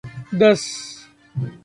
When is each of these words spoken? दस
दस 0.39 0.61